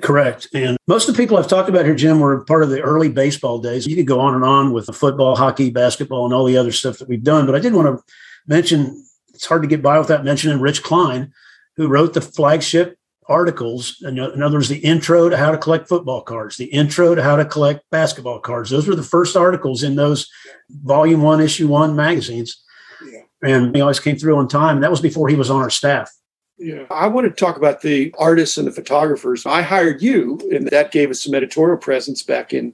Correct. 0.01 0.47
And 0.53 0.77
most 0.87 1.07
of 1.07 1.15
the 1.15 1.21
people 1.21 1.37
I've 1.37 1.47
talked 1.47 1.69
about 1.69 1.85
here, 1.85 1.95
Jim, 1.95 2.19
were 2.19 2.43
part 2.45 2.63
of 2.63 2.69
the 2.69 2.81
early 2.81 3.09
baseball 3.09 3.59
days. 3.59 3.85
You 3.85 3.95
could 3.95 4.07
go 4.07 4.19
on 4.19 4.33
and 4.33 4.43
on 4.43 4.73
with 4.73 4.87
the 4.87 4.93
football, 4.93 5.35
hockey, 5.35 5.69
basketball, 5.69 6.25
and 6.25 6.33
all 6.33 6.45
the 6.45 6.57
other 6.57 6.71
stuff 6.71 6.97
that 6.97 7.07
we've 7.07 7.23
done. 7.23 7.45
But 7.45 7.55
I 7.55 7.59
did 7.59 7.73
want 7.73 7.97
to 7.97 8.03
mention 8.47 9.05
it's 9.33 9.45
hard 9.45 9.61
to 9.61 9.67
get 9.67 9.83
by 9.83 9.99
without 9.99 10.25
mentioning 10.25 10.59
Rich 10.59 10.81
Klein, 10.81 11.31
who 11.75 11.87
wrote 11.87 12.15
the 12.15 12.21
flagship 12.21 12.97
articles. 13.29 14.01
In 14.03 14.19
other 14.19 14.57
words, 14.57 14.69
the 14.69 14.79
intro 14.79 15.29
to 15.29 15.37
how 15.37 15.51
to 15.51 15.57
collect 15.57 15.87
football 15.87 16.21
cards, 16.21 16.57
the 16.57 16.65
intro 16.65 17.13
to 17.13 17.21
how 17.21 17.35
to 17.35 17.45
collect 17.45 17.87
basketball 17.91 18.39
cards. 18.39 18.71
Those 18.71 18.87
were 18.87 18.95
the 18.95 19.03
first 19.03 19.35
articles 19.35 19.83
in 19.83 19.95
those 19.95 20.27
volume 20.69 21.21
one, 21.21 21.39
issue 21.39 21.67
one 21.67 21.95
magazines. 21.95 22.63
Yeah. 23.05 23.21
and 23.43 23.75
he 23.75 23.81
always 23.81 23.99
came 23.99 24.15
through 24.15 24.37
on 24.37 24.47
time. 24.47 24.81
That 24.81 24.89
was 24.89 25.01
before 25.01 25.27
he 25.29 25.35
was 25.35 25.51
on 25.51 25.61
our 25.61 25.69
staff. 25.69 26.11
Yeah. 26.57 26.85
I 26.89 27.07
want 27.07 27.25
to 27.27 27.31
talk 27.31 27.57
about 27.57 27.81
the 27.81 28.13
artists 28.17 28.57
and 28.57 28.67
the 28.67 28.71
photographers. 28.71 29.45
I 29.45 29.61
hired 29.61 30.01
you, 30.01 30.39
and 30.51 30.67
that 30.67 30.91
gave 30.91 31.11
us 31.11 31.23
some 31.23 31.35
editorial 31.35 31.77
presence 31.77 32.23
back 32.23 32.53
in, 32.53 32.73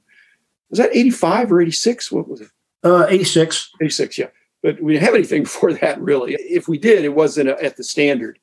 was 0.69 0.79
that 0.79 0.95
85 0.95 1.51
or 1.51 1.61
86? 1.61 2.11
What 2.11 2.27
was 2.27 2.41
it? 2.41 2.47
Uh, 2.83 3.05
86. 3.09 3.69
86, 3.81 4.17
yeah. 4.17 4.27
But 4.61 4.81
we 4.81 4.93
didn't 4.93 5.05
have 5.05 5.15
anything 5.15 5.43
before 5.43 5.73
that, 5.73 6.01
really. 6.01 6.33
If 6.35 6.67
we 6.67 6.77
did, 6.77 7.03
it 7.03 7.13
wasn't 7.13 7.49
at 7.49 7.77
the 7.77 7.83
standard. 7.83 8.39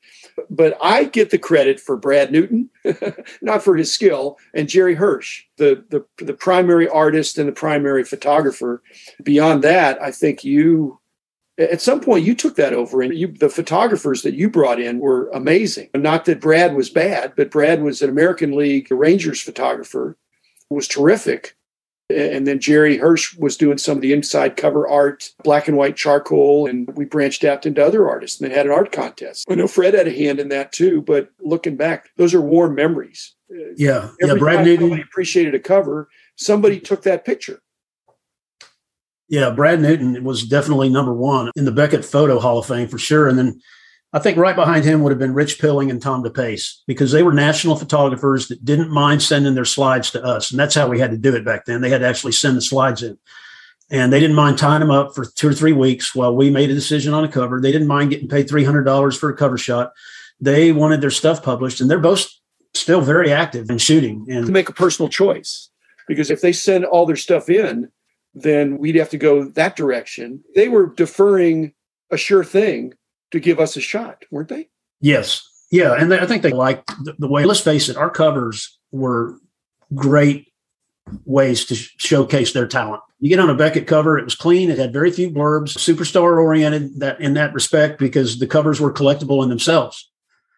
But 0.49 0.77
I 0.81 1.05
get 1.05 1.31
the 1.31 1.37
credit 1.37 1.79
for 1.79 1.97
Brad 1.97 2.31
Newton, 2.31 2.69
not 3.41 3.63
for 3.63 3.75
his 3.75 3.91
skill, 3.91 4.37
and 4.53 4.69
Jerry 4.69 4.95
Hirsch, 4.95 5.43
the, 5.57 5.83
the 5.89 6.05
the 6.23 6.33
primary 6.33 6.87
artist 6.87 7.37
and 7.37 7.49
the 7.49 7.53
primary 7.53 8.05
photographer. 8.05 8.81
Beyond 9.21 9.61
that, 9.63 10.01
I 10.01 10.11
think 10.11 10.45
you 10.45 11.00
at 11.57 11.81
some 11.81 11.99
point 11.99 12.25
you 12.25 12.35
took 12.35 12.55
that 12.55 12.73
over 12.73 13.01
and 13.01 13.13
you 13.13 13.27
the 13.27 13.49
photographers 13.49 14.21
that 14.23 14.33
you 14.33 14.49
brought 14.49 14.79
in 14.79 14.99
were 14.99 15.29
amazing. 15.29 15.89
Not 15.95 16.25
that 16.25 16.41
brad 16.41 16.75
was 16.75 16.89
bad 16.89 17.33
but 17.35 17.51
brad 17.51 17.81
was 17.83 18.01
an 18.01 18.09
american 18.09 18.55
league 18.55 18.91
rangers 18.91 19.41
photographer 19.41 20.17
was 20.69 20.87
terrific. 20.87 21.55
And 22.09 22.45
then 22.45 22.59
jerry 22.59 22.97
hirsch 22.97 23.35
was 23.37 23.57
doing 23.57 23.77
some 23.77 23.97
of 23.97 24.01
the 24.01 24.13
inside 24.13 24.57
cover 24.57 24.87
art 24.87 25.31
black 25.43 25.67
and 25.67 25.77
white 25.77 25.95
charcoal 25.95 26.67
and 26.67 26.93
we 26.95 27.05
branched 27.05 27.43
out 27.43 27.65
into 27.65 27.85
other 27.85 28.09
artists 28.09 28.39
and 28.39 28.49
then 28.49 28.57
had 28.57 28.65
an 28.65 28.71
art 28.71 28.91
contest. 28.91 29.45
I 29.49 29.55
know 29.55 29.67
fred 29.67 29.93
had 29.93 30.07
a 30.07 30.13
hand 30.13 30.39
in 30.39 30.49
that 30.49 30.71
too 30.71 31.01
but 31.01 31.29
looking 31.39 31.75
back 31.75 32.09
those 32.17 32.33
are 32.33 32.41
warm 32.41 32.75
memories. 32.75 33.35
Yeah. 33.75 34.11
Every 34.21 34.35
yeah 34.35 34.39
brad 34.39 34.65
newton. 34.65 34.99
appreciated 34.99 35.55
a 35.55 35.59
cover 35.59 36.09
somebody 36.35 36.79
took 36.79 37.03
that 37.03 37.25
picture 37.25 37.61
yeah, 39.31 39.49
Brad 39.49 39.79
Newton 39.79 40.25
was 40.25 40.43
definitely 40.43 40.89
number 40.89 41.13
one 41.13 41.51
in 41.55 41.63
the 41.63 41.71
Beckett 41.71 42.03
Photo 42.03 42.37
Hall 42.37 42.59
of 42.59 42.65
Fame 42.65 42.89
for 42.89 42.97
sure. 42.97 43.29
And 43.29 43.39
then 43.39 43.61
I 44.11 44.19
think 44.19 44.37
right 44.37 44.57
behind 44.57 44.83
him 44.83 45.01
would 45.01 45.11
have 45.11 45.19
been 45.19 45.33
Rich 45.33 45.57
Pilling 45.57 45.89
and 45.89 46.01
Tom 46.01 46.21
DiPace 46.21 46.79
because 46.85 47.13
they 47.13 47.23
were 47.23 47.31
national 47.31 47.77
photographers 47.77 48.49
that 48.49 48.65
didn't 48.65 48.91
mind 48.91 49.23
sending 49.23 49.55
their 49.55 49.63
slides 49.63 50.11
to 50.11 50.21
us. 50.21 50.51
And 50.51 50.59
that's 50.59 50.75
how 50.75 50.89
we 50.89 50.99
had 50.99 51.11
to 51.11 51.17
do 51.17 51.33
it 51.33 51.45
back 51.45 51.63
then. 51.63 51.79
They 51.79 51.89
had 51.89 52.01
to 52.01 52.07
actually 52.07 52.33
send 52.33 52.57
the 52.57 52.61
slides 52.61 53.03
in. 53.03 53.17
And 53.89 54.11
they 54.11 54.19
didn't 54.19 54.35
mind 54.35 54.57
tying 54.57 54.81
them 54.81 54.91
up 54.91 55.15
for 55.15 55.23
two 55.23 55.47
or 55.47 55.53
three 55.53 55.71
weeks 55.71 56.13
while 56.13 56.35
we 56.35 56.49
made 56.49 56.69
a 56.69 56.75
decision 56.75 57.13
on 57.13 57.23
a 57.23 57.29
cover. 57.29 57.61
They 57.61 57.71
didn't 57.71 57.87
mind 57.87 58.09
getting 58.09 58.27
paid 58.27 58.49
$300 58.49 59.17
for 59.17 59.29
a 59.29 59.37
cover 59.37 59.57
shot. 59.57 59.93
They 60.41 60.73
wanted 60.73 60.99
their 60.99 61.09
stuff 61.09 61.41
published, 61.41 61.79
and 61.79 61.89
they're 61.89 61.99
both 61.99 62.29
still 62.73 62.99
very 62.99 63.31
active 63.31 63.69
in 63.69 63.77
shooting. 63.77 64.25
And 64.29 64.45
to 64.45 64.51
make 64.51 64.67
a 64.67 64.73
personal 64.73 65.07
choice 65.07 65.69
because 66.07 66.29
if 66.29 66.41
they 66.41 66.51
send 66.51 66.83
all 66.83 67.05
their 67.05 67.15
stuff 67.15 67.49
in, 67.49 67.89
then 68.33 68.77
we'd 68.77 68.95
have 68.95 69.09
to 69.09 69.17
go 69.17 69.45
that 69.45 69.75
direction. 69.75 70.43
They 70.55 70.69
were 70.69 70.87
deferring 70.87 71.73
a 72.09 72.17
sure 72.17 72.43
thing 72.43 72.93
to 73.31 73.39
give 73.39 73.59
us 73.59 73.75
a 73.75 73.81
shot, 73.81 74.23
weren't 74.31 74.49
they? 74.49 74.69
Yes. 74.99 75.47
Yeah. 75.71 75.93
And 75.93 76.11
they, 76.11 76.19
I 76.19 76.25
think 76.25 76.43
they 76.43 76.51
liked 76.51 76.87
the, 77.03 77.15
the, 77.17 77.27
way, 77.27 77.45
let's 77.45 77.61
face 77.61 77.89
it, 77.89 77.97
our 77.97 78.09
covers 78.09 78.77
were 78.91 79.37
great 79.95 80.47
ways 81.25 81.65
to 81.65 81.75
sh- 81.75 81.95
showcase 81.97 82.53
their 82.53 82.67
talent. 82.67 83.01
You 83.19 83.29
get 83.29 83.39
on 83.39 83.49
a 83.49 83.55
Beckett 83.55 83.87
cover, 83.87 84.17
it 84.17 84.23
was 84.23 84.35
clean, 84.35 84.69
it 84.69 84.79
had 84.79 84.93
very 84.93 85.11
few 85.11 85.29
blurbs, 85.29 85.77
superstar 85.77 86.41
oriented 86.41 86.99
that 86.99 87.21
in 87.21 87.35
that 87.35 87.53
respect 87.53 87.99
because 87.99 88.39
the 88.39 88.47
covers 88.47 88.81
were 88.81 88.91
collectible 88.91 89.43
in 89.43 89.49
themselves 89.49 90.09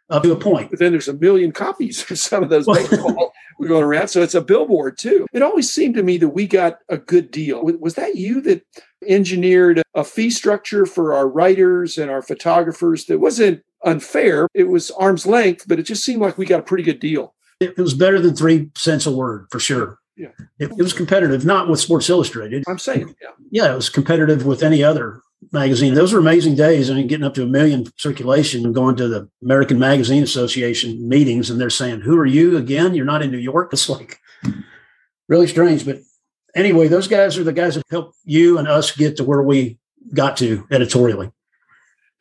up 0.10 0.24
to 0.24 0.32
a 0.32 0.36
point. 0.36 0.70
But 0.70 0.80
then 0.80 0.92
there's 0.92 1.08
a 1.08 1.14
million 1.14 1.52
copies 1.52 2.10
of 2.10 2.18
some 2.20 2.44
of 2.44 2.50
those 2.50 2.66
baseball 2.66 3.33
we're 3.58 3.68
going 3.68 3.84
around. 3.84 4.08
So 4.08 4.22
it's 4.22 4.36
a 4.36 4.42
billboard 4.42 4.98
too. 4.98 5.28
It 5.34 5.42
always 5.42 5.72
seemed 5.72 5.96
to 5.96 6.04
me 6.04 6.18
that 6.18 6.30
we 6.30 6.48
got 6.48 6.80
a 6.90 6.98
good 6.98 7.32
deal. 7.32 7.64
Was 7.64 7.96
that 7.96 8.16
you 8.16 8.42
that 8.42 8.66
engineered 9.08 9.82
a 9.94 10.04
fee 10.04 10.30
structure 10.30 10.86
for 10.86 11.14
our 11.14 11.28
writers 11.28 11.98
and 11.98 12.10
our 12.10 12.22
photographers 12.22 13.06
that 13.06 13.20
wasn't 13.20 13.64
unfair? 13.86 14.48
It 14.54 14.66
was 14.66 14.92
arm's 14.92 15.26
length, 15.26 15.66
but 15.68 15.80
it 15.80 15.84
just 15.84 16.04
seemed 16.04 16.22
like 16.22 16.38
we 16.38 16.46
got 16.46 16.60
a 16.62 16.64
pretty 16.64 16.84
good 16.84 17.00
deal. 17.00 17.36
It 17.60 17.78
was 17.78 17.94
better 17.94 18.20
than 18.20 18.36
three 18.36 18.70
cents 18.76 19.06
a 19.06 19.12
word 19.12 19.48
for 19.52 19.60
sure. 19.60 20.00
Yeah. 20.16 20.30
It, 20.60 20.72
it 20.72 20.78
was 20.78 20.94
competitive, 20.94 21.46
not 21.46 21.70
with 21.70 21.80
Sports 21.80 22.10
Illustrated. 22.10 22.64
I'm 22.68 22.80
saying, 22.80 23.16
yeah. 23.22 23.30
Yeah, 23.50 23.72
it 23.72 23.76
was 23.76 23.90
competitive 23.90 24.46
with 24.46 24.62
any 24.62 24.84
other 24.84 25.22
magazine. 25.52 25.94
Those 25.94 26.14
were 26.14 26.20
amazing 26.20 26.56
days. 26.56 26.90
I 26.90 26.96
mean, 26.96 27.08
getting 27.08 27.26
up 27.26 27.34
to 27.36 27.44
a 27.44 27.48
million 27.48 27.86
circulation 27.98 28.66
and 28.66 28.74
going 28.74 28.96
to 28.98 29.08
the 29.08 29.30
American 29.42 29.80
Magazine 29.80 30.24
Association 30.24 31.08
meetings, 31.08 31.50
and 31.50 31.60
they're 31.60 31.70
saying, 31.70 32.02
"Who 32.02 32.18
are 32.18 32.26
you 32.26 32.58
again? 32.58 32.94
You're 32.94 33.06
not 33.06 33.22
in 33.22 33.32
New 33.32 33.38
York." 33.38 33.70
It's 33.74 33.90
like 33.90 34.20
really 35.28 35.48
strange. 35.48 35.86
But 35.86 36.00
anyway, 36.56 36.88
those 36.88 37.08
guys 37.08 37.38
are 37.38 37.44
the 37.44 37.54
guys 37.54 37.76
that 37.76 37.84
helped 37.90 38.18
you 38.24 38.58
and 38.58 38.68
us 38.68 38.96
get 38.96 39.18
to 39.18 39.24
where 39.24 39.42
we 39.42 39.78
got 40.14 40.38
to 40.38 40.68
editorially. 40.72 41.32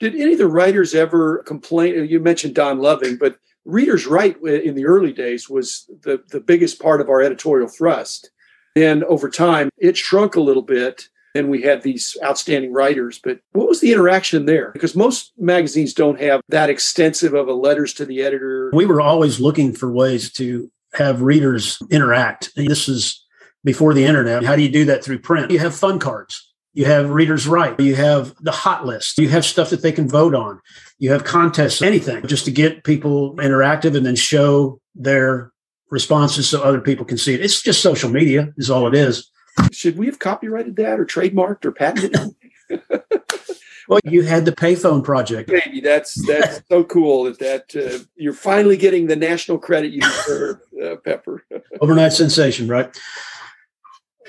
Did 0.01 0.15
any 0.15 0.33
of 0.33 0.39
the 0.39 0.49
writers 0.49 0.95
ever 0.95 1.39
complain? 1.45 2.07
You 2.09 2.21
mentioned 2.21 2.55
Don 2.55 2.79
Loving, 2.79 3.17
but 3.17 3.39
readers' 3.65 4.07
write 4.07 4.37
in 4.43 4.75
the 4.75 4.87
early 4.87 5.13
days 5.13 5.49
was 5.49 5.89
the, 6.03 6.23
the 6.31 6.41
biggest 6.41 6.81
part 6.81 7.01
of 7.01 7.09
our 7.09 7.23
editorial 7.23 7.69
thrust. 7.69 8.31
And 8.75 9.05
over 9.05 9.29
time, 9.29 9.69
it 9.79 9.97
shrunk 9.97 10.35
a 10.35 10.41
little 10.41 10.63
bit 10.63 11.09
and 11.35 11.49
we 11.49 11.63
had 11.63 11.83
these 11.83 12.17
outstanding 12.23 12.73
writers. 12.73 13.21
But 13.23 13.41
what 13.53 13.69
was 13.69 13.81
the 13.81 13.93
interaction 13.93 14.47
there? 14.47 14.71
Because 14.73 14.95
most 14.95 15.33
magazines 15.39 15.95
don't 15.95 16.21
have 16.21 16.41
that 16.49 16.71
extensive 16.71 17.35
of 17.35 17.49
a 17.49 17.55
letters 17.55 17.95
to 17.95 18.05
the 18.05 18.23
editor. 18.23 18.71
We 18.73 18.87
were 18.87 19.01
always 19.01 19.41
looking 19.41 19.73
for 19.73 19.91
ways 19.91 20.33
to 20.35 20.71
have 20.95 21.23
readers 21.23 21.79
interact. 21.91 22.51
And 22.57 22.69
this 22.69 22.89
is 22.89 23.25
before 23.65 23.95
the 23.95 24.05
internet. 24.05 24.45
How 24.45 24.57
do 24.57 24.63
you 24.63 24.71
do 24.71 24.85
that 24.87 25.03
through 25.05 25.21
print? 25.21 25.51
You 25.51 25.59
have 25.61 25.75
fun 25.75 25.99
cards. 25.99 26.49
You 26.75 26.87
have 26.87 27.11
readers 27.11 27.47
write. 27.47 27.79
You 27.81 27.95
have 27.97 28.35
the 28.41 28.51
hot 28.51 28.87
list. 28.87 29.19
You 29.19 29.29
have 29.29 29.45
stuff 29.45 29.71
that 29.71 29.83
they 29.83 29.93
can 29.93 30.09
vote 30.09 30.35
on. 30.35 30.61
You 30.99 31.13
have 31.13 31.25
contests, 31.25 31.83
anything 31.83 32.27
just 32.27 32.45
to 32.47 32.51
get 32.51 32.85
people 32.85 33.37
interactive 33.37 33.97
and 33.97 34.07
then 34.07 34.17
show 34.17 34.81
their 34.95 35.53
responses 35.91 36.49
so 36.49 36.63
other 36.63 36.81
people 36.81 37.05
can 37.05 37.19
see 37.19 37.35
it. 37.35 37.43
It's 37.43 37.61
just 37.61 37.83
social 37.83 38.09
media, 38.09 38.53
is 38.57 38.71
all 38.71 38.87
it 38.87 38.95
is. 38.95 39.31
Should 39.73 39.99
we 39.99 40.07
have 40.07 40.19
copyrighted 40.19 40.77
that 40.77 40.99
or 40.99 41.05
trademarked 41.05 41.65
or 41.65 41.73
patented 41.73 42.35
it? 42.71 42.83
well, 43.89 44.01
you 44.05 44.23
had 44.23 44.45
the 44.45 44.53
payphone 44.53 45.03
project. 45.03 45.51
Maybe 45.51 45.81
that's 45.81 46.15
that's 46.27 46.63
so 46.69 46.85
cool 46.85 47.25
that 47.25 47.39
that 47.39 47.77
uh, 47.77 48.05
you're 48.17 48.33
finally 48.33 48.77
getting 48.77 49.07
the 49.07 49.17
national 49.17 49.59
credit 49.59 49.93
you 49.93 50.01
deserve, 50.01 50.61
uh, 50.85 50.97
Pepper. 50.97 51.45
Overnight 51.81 52.13
sensation, 52.13 52.69
right? 52.69 52.97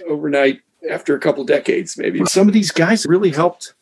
Overnight, 0.07 0.61
after 0.89 1.15
a 1.15 1.19
couple 1.19 1.43
decades, 1.43 1.97
maybe. 1.97 2.25
Some 2.25 2.47
of 2.47 2.53
these 2.53 2.71
guys 2.71 3.05
really 3.05 3.31
helped. 3.31 3.73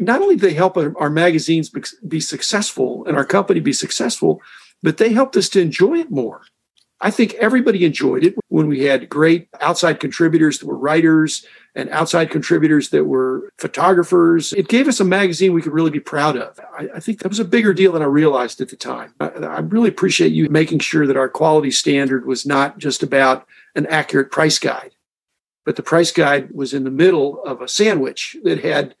Not 0.00 0.22
only 0.22 0.34
did 0.34 0.42
they 0.42 0.54
help 0.54 0.76
our, 0.76 0.92
our 0.98 1.10
magazines 1.10 1.70
be 2.08 2.18
successful 2.18 3.04
and 3.06 3.16
our 3.16 3.24
company 3.24 3.60
be 3.60 3.72
successful, 3.72 4.42
but 4.82 4.96
they 4.96 5.12
helped 5.12 5.36
us 5.36 5.48
to 5.50 5.60
enjoy 5.60 5.98
it 5.98 6.10
more. 6.10 6.42
I 7.04 7.10
think 7.10 7.34
everybody 7.34 7.84
enjoyed 7.84 8.24
it 8.24 8.34
when 8.48 8.66
we 8.66 8.84
had 8.84 9.10
great 9.10 9.48
outside 9.60 10.00
contributors 10.00 10.58
that 10.58 10.66
were 10.66 10.78
writers 10.78 11.44
and 11.74 11.90
outside 11.90 12.30
contributors 12.30 12.88
that 12.88 13.04
were 13.04 13.50
photographers. 13.58 14.54
It 14.54 14.68
gave 14.68 14.88
us 14.88 15.00
a 15.00 15.04
magazine 15.04 15.52
we 15.52 15.60
could 15.60 15.74
really 15.74 15.90
be 15.90 16.00
proud 16.00 16.38
of. 16.38 16.58
I, 16.78 16.88
I 16.94 17.00
think 17.00 17.18
that 17.18 17.28
was 17.28 17.38
a 17.38 17.44
bigger 17.44 17.74
deal 17.74 17.92
than 17.92 18.00
I 18.00 18.06
realized 18.06 18.62
at 18.62 18.70
the 18.70 18.76
time. 18.76 19.12
I, 19.20 19.26
I 19.26 19.58
really 19.58 19.90
appreciate 19.90 20.32
you 20.32 20.48
making 20.48 20.78
sure 20.78 21.06
that 21.06 21.18
our 21.18 21.28
quality 21.28 21.70
standard 21.70 22.24
was 22.24 22.46
not 22.46 22.78
just 22.78 23.02
about 23.02 23.46
an 23.74 23.84
accurate 23.84 24.32
price 24.32 24.58
guide, 24.58 24.94
but 25.66 25.76
the 25.76 25.82
price 25.82 26.10
guide 26.10 26.52
was 26.52 26.72
in 26.72 26.84
the 26.84 26.90
middle 26.90 27.42
of 27.44 27.60
a 27.60 27.68
sandwich 27.68 28.34
that 28.44 28.64
had 28.64 28.94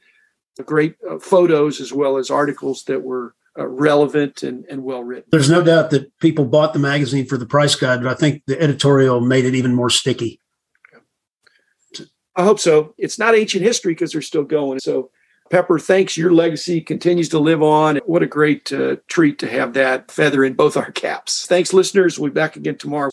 great 0.66 0.96
uh, 1.10 1.18
photos 1.18 1.80
as 1.80 1.90
well 1.90 2.18
as 2.18 2.30
articles 2.30 2.84
that 2.84 3.02
were 3.02 3.34
uh, 3.58 3.66
relevant 3.66 4.42
and, 4.42 4.64
and 4.70 4.82
well 4.82 5.02
written. 5.04 5.28
There's 5.30 5.50
no 5.50 5.62
doubt 5.62 5.90
that 5.90 6.16
people 6.18 6.44
bought 6.44 6.72
the 6.72 6.78
magazine 6.78 7.26
for 7.26 7.36
the 7.36 7.46
price 7.46 7.74
guide, 7.74 8.02
but 8.02 8.10
I 8.10 8.14
think 8.14 8.42
the 8.46 8.60
editorial 8.60 9.20
made 9.20 9.44
it 9.44 9.54
even 9.54 9.74
more 9.74 9.90
sticky. 9.90 10.40
I 12.36 12.42
hope 12.42 12.58
so. 12.58 12.94
It's 12.98 13.18
not 13.18 13.36
ancient 13.36 13.64
history 13.64 13.92
because 13.92 14.12
they're 14.12 14.22
still 14.22 14.42
going. 14.42 14.80
So, 14.80 15.10
Pepper, 15.50 15.78
thanks. 15.78 16.16
Your 16.16 16.32
legacy 16.32 16.80
continues 16.80 17.28
to 17.28 17.38
live 17.38 17.62
on. 17.62 17.98
What 18.06 18.24
a 18.24 18.26
great 18.26 18.72
uh, 18.72 18.96
treat 19.06 19.38
to 19.38 19.48
have 19.48 19.74
that 19.74 20.10
feather 20.10 20.42
in 20.42 20.54
both 20.54 20.76
our 20.76 20.90
caps. 20.90 21.46
Thanks, 21.46 21.72
listeners. 21.72 22.18
We'll 22.18 22.30
be 22.30 22.34
back 22.34 22.56
again 22.56 22.76
tomorrow. 22.76 23.10